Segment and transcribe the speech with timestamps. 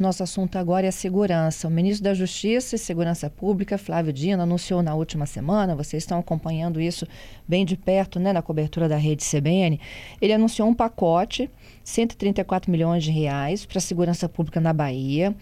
[0.00, 1.68] Nosso assunto agora é a segurança.
[1.68, 6.18] O ministro da Justiça e Segurança Pública, Flávio Dino, anunciou na última semana, vocês estão
[6.18, 7.06] acompanhando isso
[7.46, 9.78] bem de perto, né, na cobertura da rede CBN,
[10.18, 11.50] ele anunciou um pacote,
[11.84, 15.36] 134 milhões de reais para a segurança pública na Bahia.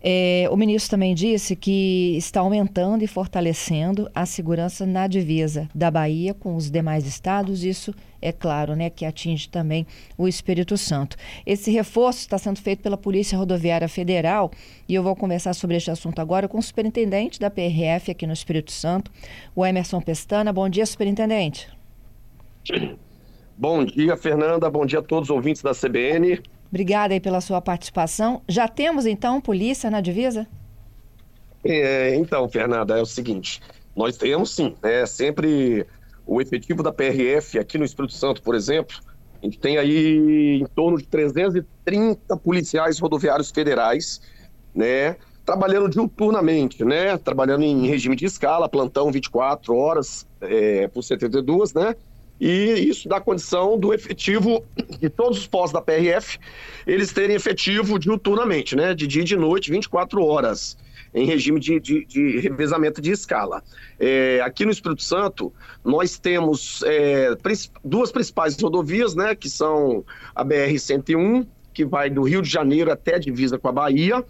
[0.00, 5.90] É, o ministro também disse que está aumentando e fortalecendo a segurança na divisa da
[5.90, 7.64] Bahia com os demais estados.
[7.64, 11.16] Isso é claro, né, que atinge também o Espírito Santo.
[11.46, 14.50] Esse reforço está sendo feito pela Polícia Rodoviária Federal
[14.88, 18.32] e eu vou conversar sobre este assunto agora com o superintendente da PRF aqui no
[18.32, 19.10] Espírito Santo,
[19.54, 20.52] o Emerson Pestana.
[20.52, 21.68] Bom dia, superintendente.
[23.56, 24.70] Bom dia, Fernanda.
[24.70, 26.40] Bom dia a todos os ouvintes da CBN.
[26.70, 28.42] Obrigada aí pela sua participação.
[28.48, 30.46] Já temos então polícia na divisa?
[31.64, 33.60] É, então, Fernanda, é o seguinte:
[33.96, 35.86] nós temos sim, né, sempre
[36.28, 38.96] o efetivo da PRF aqui no Espírito Santo, por exemplo,
[39.42, 44.20] a gente tem aí em torno de 330 policiais rodoviários federais,
[44.74, 51.72] né, trabalhando diuturnamente, né, trabalhando em regime de escala, plantão 24 horas é, por 72,
[51.72, 51.96] né,
[52.38, 54.62] e isso dá condição do efetivo
[55.00, 56.38] de todos os postos da PRF,
[56.86, 60.76] eles terem efetivo diuturnamente, né, de dia e de noite, 24 horas,
[61.14, 63.62] em regime de, de, de revezamento de escala.
[63.98, 65.52] É, aqui no Espírito Santo,
[65.84, 67.36] nós temos é,
[67.84, 73.14] duas principais rodovias, né, que são a BR-101, que vai do Rio de Janeiro até
[73.14, 74.24] a divisa com a Bahia,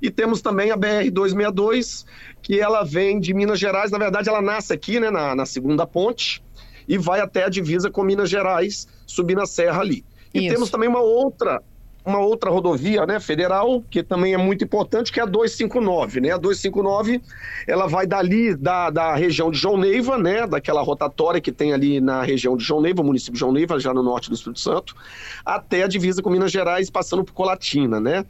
[0.00, 2.04] e temos também a BR-262,
[2.42, 5.86] que ela vem de Minas Gerais, na verdade ela nasce aqui, né, na, na segunda
[5.86, 6.42] ponte,
[6.86, 10.04] e vai até a divisa com Minas Gerais, subindo a serra ali.
[10.32, 10.54] E Isso.
[10.54, 11.62] temos também uma outra
[12.04, 16.30] uma outra rodovia, né, federal, que também é muito importante, que é a 259, né?
[16.32, 17.20] A 259,
[17.66, 22.00] ela vai dali da, da região de João Neiva, né, daquela rotatória que tem ali
[22.00, 24.94] na região de João Neiva, município de João Neiva, já no norte do Espírito Santo,
[25.44, 28.24] até a divisa com Minas Gerais, passando por Colatina, né?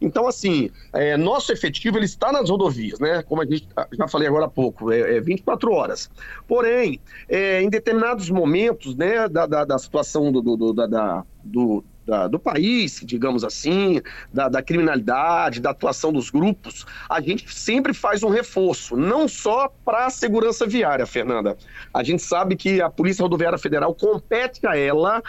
[0.00, 3.22] Então, assim, é, nosso efetivo ele está nas rodovias, né?
[3.22, 6.10] Como a gente já falei agora há pouco, é, é 24 horas.
[6.48, 6.98] Porém,
[7.28, 12.26] é, em determinados momentos, né, da, da, da situação do, do, da, da do, da,
[12.26, 14.00] do país, digamos assim,
[14.32, 19.72] da, da, criminalidade, da atuação dos grupos, a gente sempre faz um reforço, não só
[19.84, 21.56] para a segurança viária, Fernanda.
[21.92, 25.22] A gente sabe que a Polícia Rodoviária Federal compete a ela,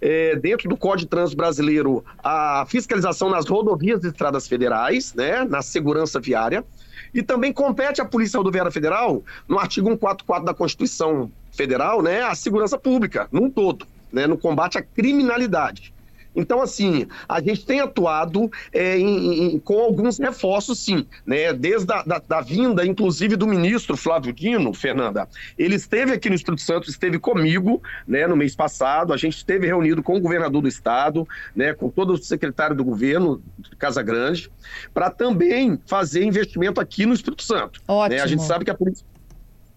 [0.00, 5.62] é, dentro do Código Trânsito Brasileiro, a fiscalização nas rodovias e estradas federais, né, na
[5.62, 6.64] segurança viária.
[7.12, 12.34] E também compete à Polícia Rodoviária Federal, no artigo 144 da Constituição Federal, né, a
[12.34, 15.93] segurança pública, num todo, né, no combate à criminalidade.
[16.34, 21.52] Então, assim, a gente tem atuado é, em, em, com alguns reforços, sim, né?
[21.52, 25.28] Desde a da, da, vinda, inclusive, do ministro Flávio Dino, Fernanda.
[25.58, 29.12] Ele esteve aqui no Espírito Santo, esteve comigo, né, no mês passado.
[29.12, 32.84] A gente esteve reunido com o governador do estado, né, com todo o secretário do
[32.84, 34.50] governo de Casa Grande,
[34.92, 37.80] para também fazer investimento aqui no Espírito Santo.
[37.86, 38.16] Ótimo.
[38.16, 38.22] Né?
[38.22, 39.13] A gente sabe que a polícia ah,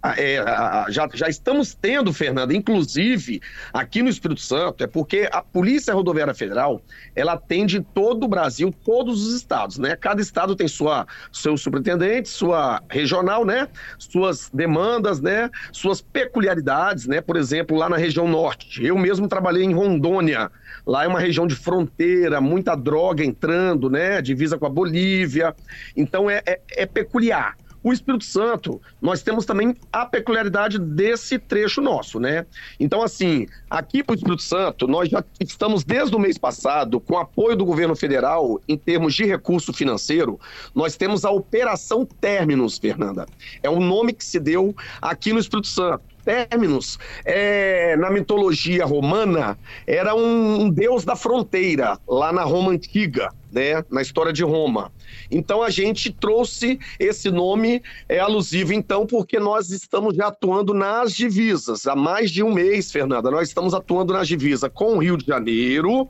[0.04, 0.44] é,
[0.90, 3.42] já, já estamos tendo, Fernanda, inclusive
[3.74, 6.82] aqui no Espírito Santo, é porque a Polícia Rodoviária Federal
[7.16, 9.96] ela atende todo o Brasil, todos os estados, né?
[9.96, 13.68] Cada estado tem sua seu superintendente, sua regional, né?
[13.98, 15.50] Suas demandas, né?
[15.72, 17.20] Suas peculiaridades, né?
[17.20, 20.52] Por exemplo, lá na região norte, eu mesmo trabalhei em Rondônia.
[20.86, 24.22] Lá é uma região de fronteira, muita droga entrando, né?
[24.22, 25.56] Divisa com a Bolívia.
[25.96, 27.56] Então é, é, é peculiar.
[27.88, 32.46] O Espírito Santo, nós temos também a peculiaridade desse trecho nosso, né?
[32.78, 37.18] Então, assim, aqui para o Espírito Santo, nós já estamos desde o mês passado, com
[37.18, 40.38] apoio do governo federal, em termos de recurso financeiro,
[40.76, 43.26] nós temos a Operação Términos, Fernanda.
[43.64, 49.58] É o nome que se deu aqui no Espírito Santo términos, é, na mitologia romana,
[49.88, 54.92] era um, um, deus da fronteira, lá na Roma Antiga, né, na história de Roma.
[55.30, 61.14] Então a gente trouxe esse nome é alusivo, então, porque nós estamos já atuando nas
[61.14, 61.86] divisas.
[61.88, 65.26] Há mais de um mês, Fernanda, nós estamos atuando nas divisas com o Rio de
[65.26, 66.08] Janeiro,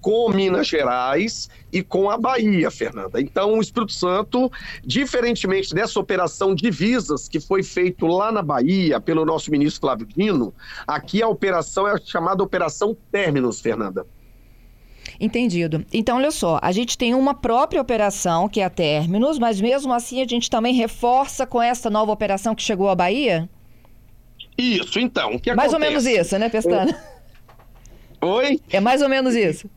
[0.00, 3.20] com Minas Gerais e com a Bahia, Fernanda.
[3.20, 4.50] Então, o Espírito Santo,
[4.84, 10.54] diferentemente dessa operação Divisas, que foi feito lá na Bahia pelo nosso ministro Flávio Dino,
[10.86, 14.06] aqui a operação é chamada Operação Términos, Fernanda.
[15.18, 15.84] Entendido.
[15.92, 19.92] Então, olha só, a gente tem uma própria operação, que é a Términos, mas mesmo
[19.92, 23.48] assim a gente também reforça com essa nova operação que chegou à Bahia?
[24.56, 25.30] Isso, então.
[25.30, 25.74] Mais acontece?
[25.74, 26.98] ou menos isso, né, Pestana?
[28.20, 28.60] Oi?
[28.70, 29.68] É mais ou menos isso.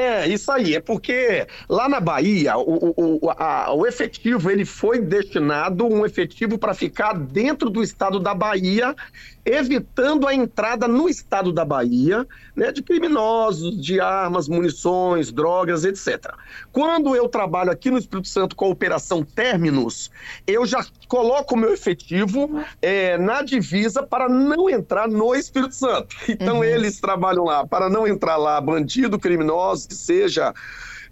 [0.00, 0.76] É, isso aí.
[0.76, 6.56] É porque lá na Bahia, o, o, a, o efetivo ele foi destinado um efetivo
[6.58, 8.96] para ficar dentro do estado da Bahia
[9.44, 16.32] evitando a entrada no estado da Bahia né, de criminosos, de armas, munições, drogas, etc.
[16.72, 20.10] Quando eu trabalho aqui no Espírito Santo com a Operação Terminus,
[20.46, 26.14] eu já coloco o meu efetivo é, na divisa para não entrar no Espírito Santo.
[26.28, 26.64] Então, uhum.
[26.64, 30.54] eles trabalham lá para não entrar lá bandido, criminoso, que seja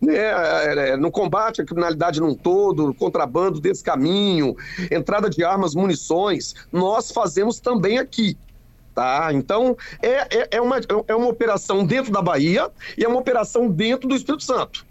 [0.01, 4.57] né, é, é, no combate à criminalidade num todo, contrabando desse caminho,
[4.91, 8.39] entrada de armas, munições, nós fazemos também aqui.
[8.95, 9.33] Tá?
[9.33, 13.69] Então, é, é, é, uma, é uma operação dentro da Bahia e é uma operação
[13.69, 14.87] dentro do Espírito Santo.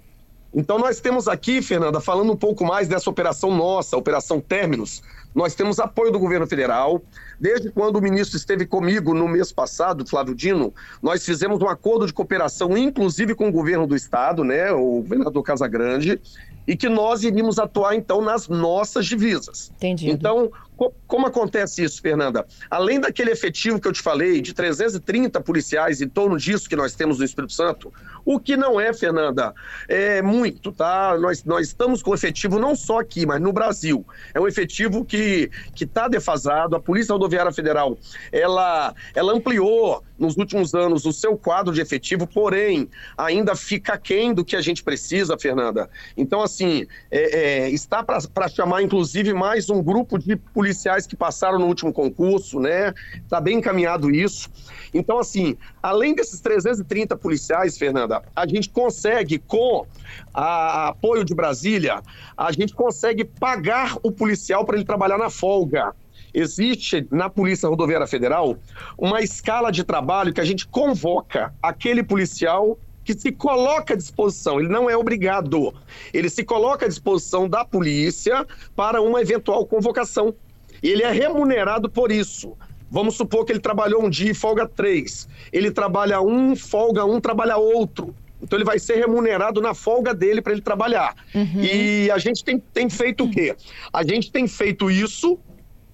[0.53, 5.03] Então, nós temos aqui, Fernanda, falando um pouco mais dessa operação nossa, Operação Términos,
[5.35, 7.01] nós temos apoio do governo federal.
[7.39, 12.07] Desde quando o ministro esteve comigo no mês passado, Flávio Dino, nós fizemos um acordo
[12.07, 16.19] de cooperação, inclusive com o governo do estado, né, o governador Casagrande,
[16.67, 19.71] e que nós iríamos atuar então nas nossas divisas.
[19.77, 20.09] Entendi.
[20.09, 22.45] Então, co como acontece isso, Fernanda?
[22.69, 26.93] Além daquele efetivo que eu te falei, de 330 policiais em torno disso que nós
[26.93, 27.93] temos no Espírito Santo,
[28.25, 29.53] o que não é, Fernanda,
[29.87, 31.17] é muito, tá?
[31.17, 34.05] Nós, nós estamos com efetivo não só aqui, mas no Brasil.
[34.33, 35.49] É um efetivo que
[35.79, 36.75] está defasado.
[36.75, 37.97] A Polícia Rodoviária Federal,
[38.31, 44.33] ela, ela ampliou nos últimos anos o seu quadro de efetivo, porém, ainda fica aquém
[44.33, 45.89] do que a gente precisa, Fernanda.
[46.15, 51.59] Então, assim, é, é, está para chamar, inclusive, mais um grupo de policiais que passaram
[51.59, 52.93] no último concurso, né?
[53.15, 54.49] Está bem encaminhado isso.
[54.93, 59.85] Então, assim, além desses 330 policiais, Fernanda, a gente consegue, com
[60.33, 62.01] a apoio de Brasília,
[62.35, 65.93] a gente consegue pagar o policial para ele trabalhar na folga.
[66.37, 68.59] Existe na Polícia Rodoviária Federal
[68.95, 74.59] uma escala de trabalho que a gente convoca aquele policial que se coloca à disposição,
[74.59, 75.73] ele não é obrigado,
[76.13, 78.45] ele se coloca à disposição da polícia
[78.75, 80.35] para uma eventual convocação.
[80.83, 82.55] Ele é remunerado por isso.
[82.91, 85.27] Vamos supor que ele trabalhou um dia e folga três.
[85.51, 88.13] Ele trabalha um, folga um, trabalha outro.
[88.39, 91.15] Então ele vai ser remunerado na folga dele para ele trabalhar.
[91.33, 91.63] Uhum.
[91.63, 93.55] E a gente tem, tem feito o quê?
[93.91, 95.39] A gente tem feito isso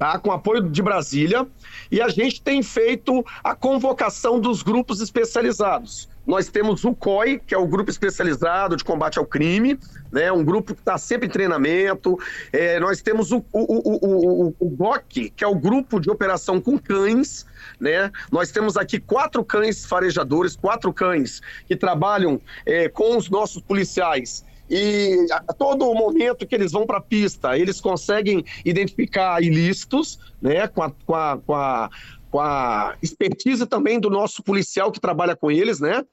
[0.04, 0.20] tá?
[0.20, 1.48] com apoio de Brasília,
[1.90, 6.10] e a gente tem feito a convocação dos grupos especializados.
[6.28, 9.80] Nós temos o COI, que é o Grupo Especializado de Combate ao Crime,
[10.12, 10.30] né?
[10.30, 12.18] um grupo que está sempre em treinamento.
[12.52, 16.78] É, nós temos o, o, o, o, GOC, que é o Grupo de Operação com
[16.78, 17.46] Cães.
[17.80, 18.12] Né?
[18.30, 24.46] Nós temos aqui quatro cães farejadores, quatro cães que trabalham é, com os nossos policiais
[24.70, 30.68] e a todo momento que eles vão para a pista, eles conseguem identificar ilícitos, né,
[30.68, 31.90] com a, com a, com a,
[32.32, 36.04] com a expertise também do nosso policial que trabalha com eles, né?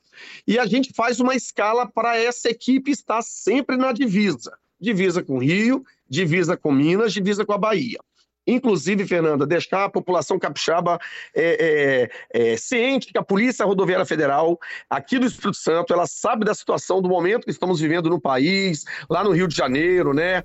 [0.47, 4.53] E a gente faz uma escala para essa equipe estar sempre na divisa.
[4.79, 7.99] Divisa com Rio, divisa com Minas, divisa com a Bahia.
[8.47, 10.99] Inclusive, Fernanda, deixar a população capixaba
[11.35, 14.59] é, é, é, ciente que a Polícia Rodoviária Federal,
[14.89, 18.85] aqui do Espírito Santo, ela sabe da situação, do momento que estamos vivendo no país,
[19.09, 20.43] lá no Rio de Janeiro, né?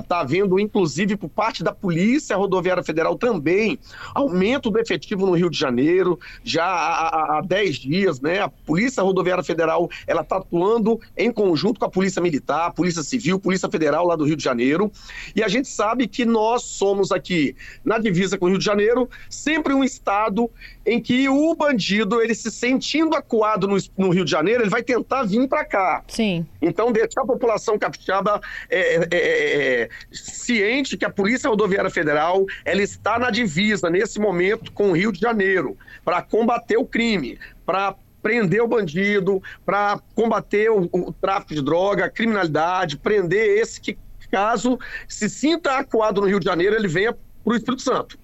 [0.00, 3.78] Está havendo, inclusive, por parte da Polícia Rodoviária Federal também,
[4.14, 8.40] aumento do efetivo no Rio de Janeiro, já há, há 10 dias, né?
[8.40, 13.38] A Polícia Rodoviária Federal, ela está atuando em conjunto com a Polícia Militar, Polícia Civil,
[13.38, 14.90] Polícia Federal lá do Rio de Janeiro,
[15.36, 18.64] e a gente sabe que nós somos aqui aqui na divisa com o Rio de
[18.64, 20.50] Janeiro, sempre um estado
[20.86, 24.82] em que o bandido, ele se sentindo acuado no, no Rio de Janeiro, ele vai
[24.82, 26.04] tentar vir para cá.
[26.08, 26.46] Sim.
[26.62, 28.40] Então, deixar a população capixaba
[28.70, 34.20] é, é, é, é, ciente que a Polícia Rodoviária Federal, ela está na divisa, nesse
[34.20, 40.00] momento, com o Rio de Janeiro, para combater o crime, para prender o bandido, para
[40.14, 43.98] combater o, o, tráfico de droga, a criminalidade, prender esse que
[44.34, 48.18] caso se sinta acuado no Rio de Janeiro, ele venha para o Espírito Santo.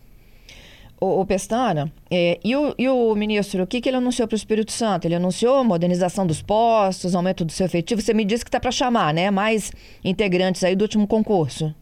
[1.00, 4.34] O, o Pestana, é, e, o, e o ministro, o que, que ele anunciou para
[4.34, 5.06] o Espírito Santo?
[5.06, 8.02] Ele anunciou modernização dos postos, aumento do seu efetivo.
[8.02, 9.30] Você me disse que está para chamar, né?
[9.30, 9.72] Mais
[10.04, 11.74] integrantes aí do último concurso.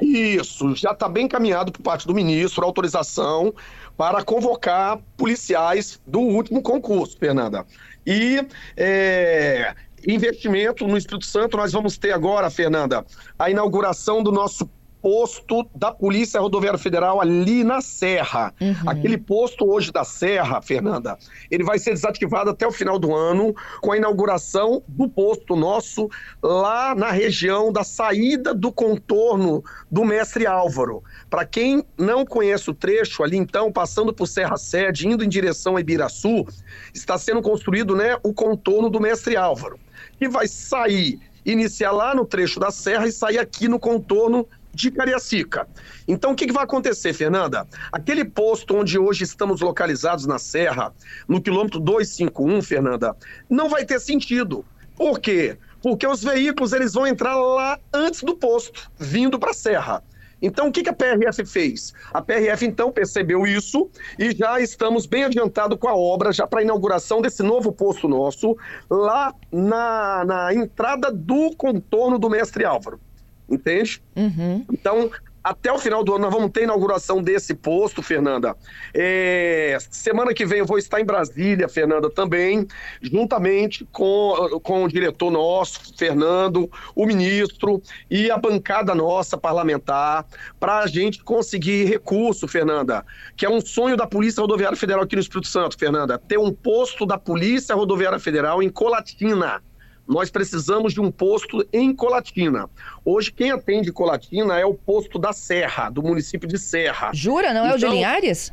[0.00, 3.54] Isso, já está bem encaminhado por parte do ministro a autorização
[3.96, 7.64] para convocar policiais do último concurso, Fernanda.
[8.06, 8.44] E
[8.76, 9.74] é,
[10.06, 13.04] investimento no Espírito Santo, nós vamos ter agora, Fernanda,
[13.38, 14.68] a inauguração do nosso
[15.04, 18.54] posto da Polícia Rodoviária Federal ali na Serra.
[18.58, 18.74] Uhum.
[18.86, 21.18] Aquele posto hoje da Serra, Fernanda,
[21.50, 26.08] ele vai ser desativado até o final do ano com a inauguração do posto nosso
[26.42, 31.02] lá na região da saída do contorno do Mestre Álvaro.
[31.28, 35.76] Para quem não conhece o trecho ali, então, passando por Serra Sede, indo em direção
[35.76, 36.46] a Ibiraçu,
[36.94, 39.78] está sendo construído né, o contorno do Mestre Álvaro,
[40.18, 44.90] que vai sair, iniciar lá no trecho da serra e sair aqui no contorno de
[44.90, 45.68] Cariacica.
[46.06, 47.66] Então, o que, que, vai acontecer, Fernanda?
[47.92, 50.92] Aquele posto onde hoje estamos localizados na Serra,
[51.28, 53.16] no quilômetro 251, Fernanda,
[53.48, 54.64] não vai ter sentido.
[54.96, 55.56] Por quê?
[55.82, 60.02] Porque os veículos eles vão entrar lá antes do posto, vindo para a Serra.
[60.44, 61.94] Então, o que, que a PRF fez?
[62.12, 63.88] A PRF, então, percebeu isso
[64.18, 68.06] e já estamos bem adiantados com a obra, já para a inauguração desse novo posto
[68.08, 68.54] nosso,
[68.90, 73.00] lá na, na entrada do contorno do Mestre Álvaro.
[73.48, 74.02] Entende?
[74.16, 74.64] Uhum.
[74.72, 75.10] Então,
[75.44, 78.56] até o final do ano nós vamos ter inauguração desse posto, Fernanda.
[78.94, 82.66] É, semana que vem eu vou estar em Brasília, Fernanda, também,
[83.02, 90.24] juntamente com, com o diretor nosso, Fernando, o ministro e a bancada nossa parlamentar,
[90.58, 93.04] para a gente conseguir recurso, Fernanda,
[93.36, 96.54] que é um sonho da Polícia Rodoviária Federal aqui no Espírito Santo, Fernanda, ter um
[96.54, 99.62] posto da Polícia Rodoviária Federal em Colatina
[100.06, 102.68] nós precisamos de um posto em Colatina.
[103.04, 107.10] Hoje, quem atende Colatina é o posto da Serra, do município de Serra.
[107.14, 107.52] Jura?
[107.52, 108.52] Não então, é o de então, Linhares?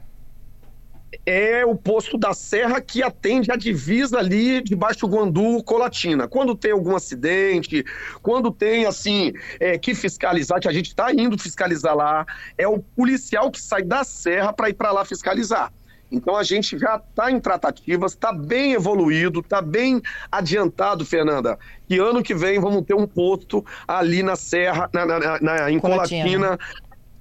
[1.25, 6.25] É o posto da Serra que atende a divisa ali de Baixo Guandu, Colatina.
[6.25, 7.84] Quando tem algum acidente,
[8.22, 12.25] quando tem, assim, é, que fiscalizar, que a gente está indo fiscalizar lá,
[12.58, 15.72] é o policial que sai da Serra para ir para lá fiscalizar.
[16.12, 20.01] Então a gente já está em tratativas, está bem evoluído, está bem
[20.32, 21.58] adiantado, Fernanda.
[21.88, 25.80] Que ano que vem vamos ter um posto ali na Serra, na, na, na em
[25.80, 26.24] Colatina.
[26.24, 26.60] Colatina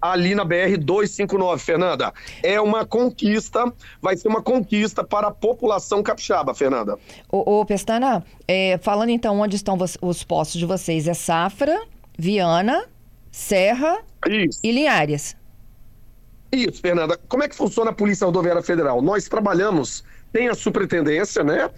[0.00, 2.12] ali na BR 259, Fernanda.
[2.42, 3.70] É uma conquista,
[4.00, 6.98] vai ser uma conquista para a população capixaba, Fernanda.
[7.30, 11.78] Ô, ô Pestana, é, falando então onde estão os postos de vocês, é Safra,
[12.18, 12.84] Viana,
[13.30, 14.58] Serra Isso.
[14.62, 15.36] e Linhares.
[16.52, 17.18] Isso, Fernanda.
[17.28, 19.00] Como é que funciona a Polícia Rodoviária Federal?
[19.00, 21.70] Nós trabalhamos, tem a superintendência, né?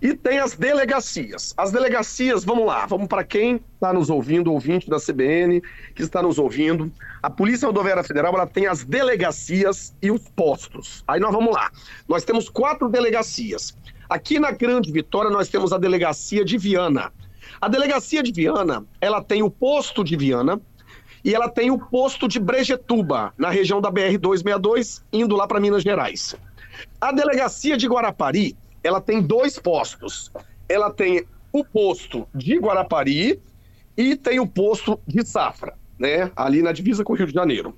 [0.00, 1.52] E tem as delegacias.
[1.56, 5.60] As delegacias, vamos lá, vamos para quem está nos ouvindo, ouvinte da CBN,
[5.94, 6.90] que está nos ouvindo.
[7.22, 11.04] A Polícia Rodoviária Federal ela tem as delegacias e os postos.
[11.06, 11.70] Aí nós vamos lá.
[12.08, 13.76] Nós temos quatro delegacias.
[14.08, 17.12] Aqui na Grande Vitória nós temos a delegacia de Viana.
[17.60, 20.58] A delegacia de Viana, ela tem o posto de Viana,
[21.24, 25.82] e ela tem o posto de Brejetuba, na região da BR-262, indo lá para Minas
[25.82, 26.34] Gerais.
[27.00, 30.32] A delegacia de Guarapari, ela tem dois postos.
[30.68, 33.40] Ela tem o posto de Guarapari
[33.96, 36.30] e tem o posto de Safra, né?
[36.36, 37.76] Ali na divisa com o Rio de Janeiro.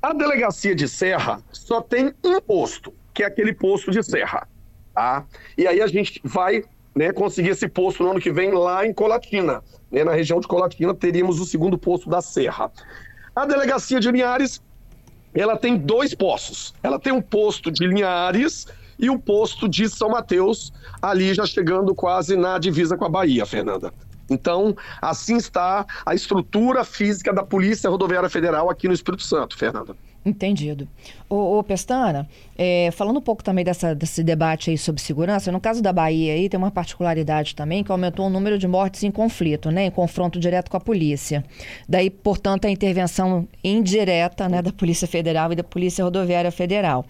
[0.00, 4.46] A delegacia de Serra só tem um posto, que é aquele posto de Serra,
[4.94, 5.26] tá?
[5.56, 6.62] E aí a gente vai
[6.96, 9.62] né, conseguir esse posto no ano que vem lá em Colatina.
[9.92, 12.72] Né, na região de Colatina teríamos o segundo posto da Serra.
[13.34, 14.62] A delegacia de Linhares,
[15.34, 16.74] ela tem dois postos.
[16.82, 18.66] Ela tem um posto de Linhares
[18.98, 20.72] e um posto de São Mateus,
[21.02, 23.92] ali já chegando quase na divisa com a Bahia, Fernanda.
[24.30, 29.94] Então, assim está a estrutura física da Polícia Rodoviária Federal aqui no Espírito Santo, Fernanda.
[30.26, 30.88] Entendido.
[31.30, 32.28] Ô, ô Pestana,
[32.58, 36.32] é, falando um pouco também dessa, desse debate aí sobre segurança, no caso da Bahia
[36.32, 39.90] aí tem uma particularidade também que aumentou o número de mortes em conflito, né, em
[39.90, 41.44] confronto direto com a polícia.
[41.88, 47.06] Daí, portanto, a intervenção indireta né, da Polícia Federal e da Polícia Rodoviária Federal.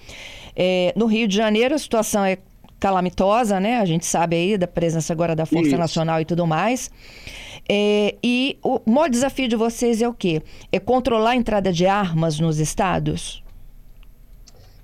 [0.55, 2.37] É, no Rio de Janeiro a situação é
[2.79, 3.79] calamitosa, né?
[3.79, 5.79] A gente sabe aí da presença agora da Força Isso.
[5.79, 6.91] Nacional e tudo mais.
[7.69, 10.43] É, e o maior desafio de vocês é o quê?
[10.71, 13.43] É controlar a entrada de armas nos estados?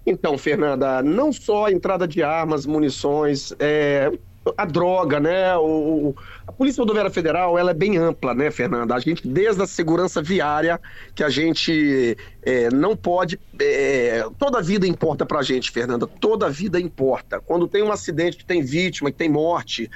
[0.05, 4.11] Então, Fernanda, não só a entrada de armas, munições, é,
[4.57, 5.57] a droga, né?
[5.57, 6.15] O,
[6.47, 8.95] a Polícia Rodoviária Federal ela é bem ampla, né, Fernanda?
[8.95, 10.81] A gente, desde a segurança viária,
[11.15, 13.39] que a gente é, não pode.
[13.61, 16.07] É, toda a vida importa pra gente, Fernanda.
[16.07, 17.41] Toda a vida importa.
[17.41, 19.89] Quando tem um acidente que tem vítima, que tem morte,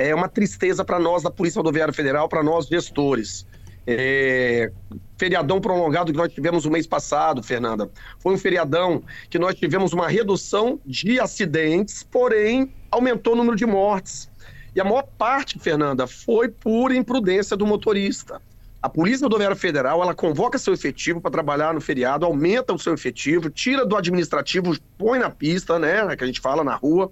[0.00, 3.46] é uma tristeza para nós da Polícia Rodoviária Federal, para nós gestores.
[3.86, 4.72] É,
[5.18, 7.90] feriadão prolongado que nós tivemos o mês passado, Fernanda.
[8.18, 13.66] Foi um feriadão que nós tivemos uma redução de acidentes, porém aumentou o número de
[13.66, 14.30] mortes.
[14.74, 18.40] E a maior parte, Fernanda, foi por imprudência do motorista.
[18.82, 22.94] A Polícia Rodoviária Federal, ela convoca seu efetivo para trabalhar no feriado, aumenta o seu
[22.94, 27.10] efetivo, tira do administrativo, põe na pista, né, que a gente fala na rua.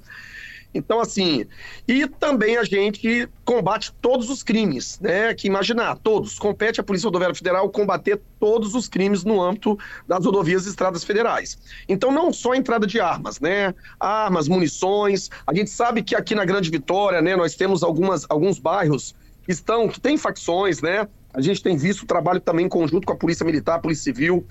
[0.75, 1.47] Então, assim,
[1.87, 5.33] e também a gente combate todos os crimes, né?
[5.35, 6.39] Que imaginar, todos.
[6.39, 11.05] Compete à Polícia Rodoviária Federal combater todos os crimes no âmbito das rodovias e estradas
[11.05, 11.59] federais.
[11.89, 13.75] Então, não só a entrada de armas, né?
[13.99, 15.31] Armas, munições.
[15.47, 19.53] A gente sabe que aqui na Grande Vitória, né, nós temos algumas, alguns bairros que
[19.53, 21.09] estão, que têm facções, né?
[21.33, 24.47] A gente tem visto o trabalho também em conjunto com a Polícia Militar, Polícia Civil.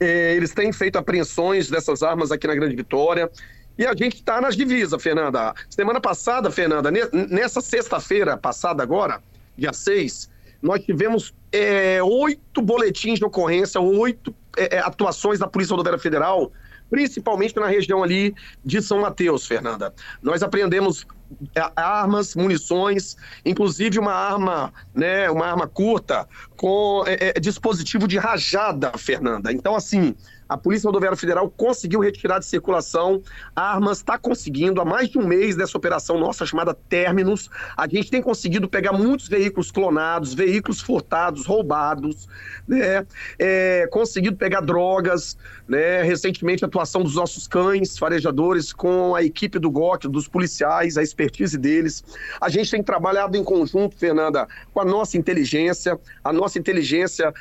[0.00, 3.30] É, eles têm feito apreensões dessas armas aqui na Grande Vitória.
[3.78, 5.54] E a gente está nas divisas, Fernanda.
[5.70, 6.90] Semana passada, Fernanda,
[7.28, 9.22] nessa sexta-feira passada agora,
[9.56, 15.72] dia 6, nós tivemos é, oito boletins de ocorrência, oito é, é atuações da Polícia
[15.72, 16.52] Rodoviária Federal,
[16.92, 19.94] principalmente na região ali de São Mateus, Fernanda.
[20.22, 21.06] Nós apreendemos
[21.54, 28.18] é, armas, munições, inclusive uma arma, né, uma arma curta com é, é, dispositivo de
[28.18, 29.50] rajada, Fernanda.
[29.50, 30.14] Então, assim,
[30.52, 33.22] a Polícia Rodoviária Federal conseguiu retirar de circulação
[33.56, 37.48] armas, está conseguindo há mais de um mês dessa operação nossa chamada Terminus.
[37.74, 42.28] A gente tem conseguido pegar muitos veículos clonados, veículos furtados, roubados,
[42.68, 43.06] né?
[43.38, 46.02] É, conseguido pegar drogas, né?
[46.02, 51.02] Recentemente, a atuação dos nossos cães farejadores com a equipe do GOC, dos policiais, a
[51.02, 52.04] expertise deles.
[52.40, 55.98] A gente tem trabalhado em conjunto, Fernanda, com a nossa inteligência.
[56.22, 57.32] A nossa inteligência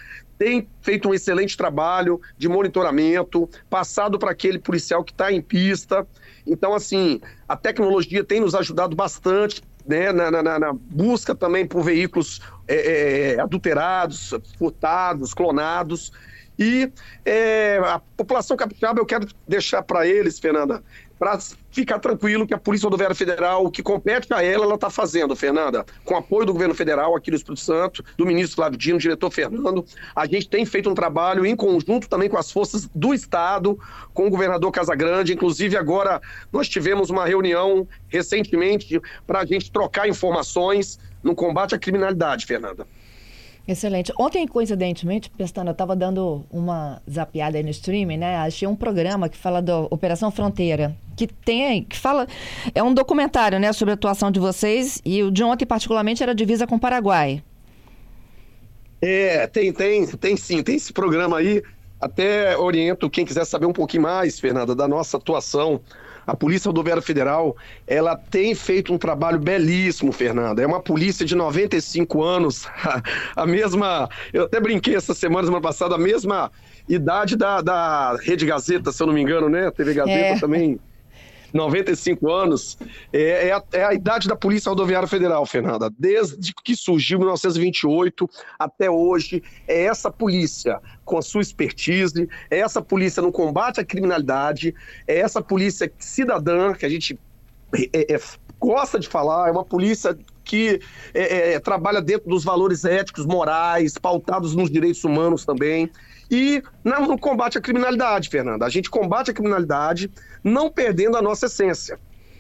[0.42, 3.01] tem feito um excelente trabalho de monitoramento,
[3.70, 6.08] passado para aquele policial que está em pista.
[6.46, 11.84] Então, assim, a tecnologia tem nos ajudado bastante né, na, na, na, busca também por
[11.84, 16.12] veículos é, é, adulterados, furtados, clonados.
[16.58, 16.92] E
[17.26, 20.84] é, a população capixaba, eu quero deixar para eles, Fernanda,
[21.22, 21.38] para
[21.70, 25.36] ficar tranquilo que a Polícia Rodoviária Federal, o que compete a ela, ela está fazendo,
[25.36, 29.30] Fernanda, com apoio do governo federal aqui no Espírito Santo, do ministro Flávio Dino, diretor
[29.30, 29.86] Fernando.
[30.16, 33.80] A gente tem feito um trabalho em conjunto também com as forças do Estado,
[34.16, 35.32] com o governador Casagrande.
[35.32, 36.20] Inclusive, agora
[36.52, 42.88] nós tivemos uma reunião recentemente para a gente trocar informações no combate à criminalidade, Fernanda.
[43.68, 44.12] Excelente.
[44.18, 48.38] Ontem, coincidentemente, Pestana, eu estava dando uma zapiada aí no streaming, né?
[48.38, 52.28] Achei um programa que fala da Operação Fronteira, que tem, que fala,
[52.74, 56.34] é um documentário, né, sobre a atuação de vocês e o de ontem, particularmente, era
[56.34, 57.44] divisa com o Paraguai.
[59.02, 61.62] É, tem, tem, tem sim, tem esse programa aí.
[62.00, 65.80] Até oriento quem quiser saber um pouquinho mais, Fernanda, da nossa atuação
[66.32, 70.62] a Polícia Rodoviária Federal, ela tem feito um trabalho belíssimo, Fernanda.
[70.62, 72.68] É uma polícia de 95 anos,
[73.36, 74.10] a mesma.
[74.32, 76.50] Eu até brinquei essa semana, semana passada, a mesma
[76.88, 79.68] idade da, da Rede Gazeta, se eu não me engano, né?
[79.68, 80.40] A TV Gazeta é.
[80.40, 80.80] também
[81.54, 82.78] 95 anos,
[83.12, 85.92] é, é, a, é, a, idade da Polícia Rodoviária Federal, Fernanda.
[85.98, 92.60] Desde que surgiu em 1928 até hoje, é essa polícia com a sua expertise, é
[92.60, 94.74] essa polícia no combate à criminalidade,
[95.08, 97.20] é essa polícia cidadã que a gente
[97.94, 98.20] é, é
[98.60, 100.16] gosta de falar, é uma polícia
[100.52, 100.82] que
[101.14, 105.90] é, é, trabalha dentro dos valores éticos, morais, pautados nos direitos humanos também.
[106.30, 108.66] E no combate à criminalidade, Fernanda.
[108.66, 110.12] A gente combate a criminalidade
[110.44, 111.98] não perdendo a nossa essência.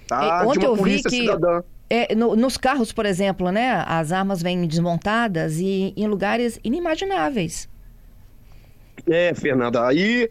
[0.08, 0.43] Tá?
[0.43, 1.10] É, ontem eu vi que...
[1.10, 1.63] cidadã.
[1.89, 7.69] É, no, nos carros, por exemplo, né, as armas vêm desmontadas e em lugares inimagináveis.
[9.10, 10.30] É, Fernanda, aí,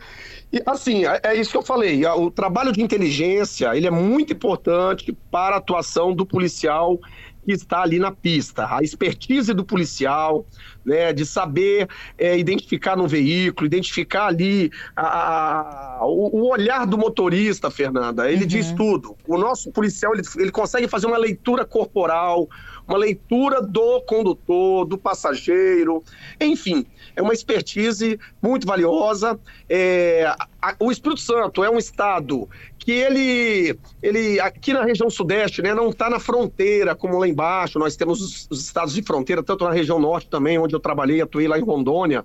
[0.67, 5.17] assim, é, é, isso que eu falei, o trabalho de inteligência, ele é muito importante
[5.31, 6.99] para a atuação do policial
[7.59, 8.67] que está ali na pista.
[8.71, 10.47] A expertise do policial,
[10.85, 16.97] né, de saber é, identificar no veículo, identificar ali a, a, o, o, olhar do
[16.97, 18.31] motorista, Fernanda.
[18.31, 18.49] Ele uhum.
[18.49, 19.17] diz tudo.
[19.27, 22.49] O nosso policial ele, ele consegue fazer uma leitura corporal,
[22.87, 26.03] uma leitura do condutor, do passageiro,
[26.41, 26.85] enfim,
[27.15, 29.39] é uma expertise muito valiosa.
[29.69, 30.27] É,
[30.61, 32.49] a, o Espírito Santo é um estado
[32.81, 37.79] que ele, ele aqui na região sudeste, né, não está na fronteira como lá embaixo.
[37.79, 41.21] Nós temos os, os, estados de fronteira, tanto na região norte também, onde eu trabalhei,
[41.21, 42.25] atuei lá em Rondônia.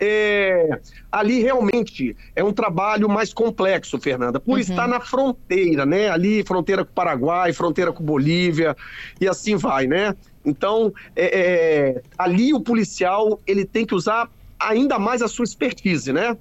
[0.00, 0.80] É,
[1.12, 4.58] ali realmente é um trabalho mais complexo, Fernanda, por uhum.
[4.58, 6.08] estar na fronteira, né?
[6.08, 8.74] Ali fronteira com o Paraguai, fronteira com Bolívia
[9.20, 10.16] e assim vai, né?
[10.44, 14.28] Então, é, é, ali o policial ele tem que usar
[14.58, 16.36] ainda mais a sua expertise, né?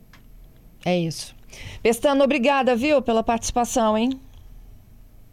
[0.85, 1.35] É isso.
[1.81, 4.19] Pestano, obrigada, viu, pela participação, hein?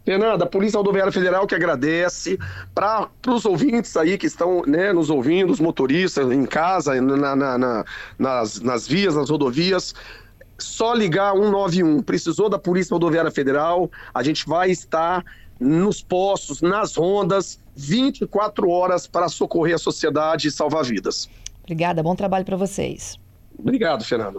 [0.04, 2.38] Fernanda, a Polícia Rodoviária Federal que agradece
[2.74, 7.59] para os ouvintes aí que estão né, nos ouvindo, os motoristas em casa, na, na,
[7.59, 7.85] na,
[8.18, 9.94] nas, nas vias, nas rodovias,
[10.59, 12.02] só ligar 191.
[12.02, 15.22] Precisou da Polícia Rodoviária Federal, a gente vai estar
[15.61, 21.28] nos postos, nas rondas, 24 horas para socorrer a sociedade e salvar vidas.
[21.62, 23.18] Obrigada, bom trabalho para vocês.
[23.59, 24.37] Obrigado, Fernando.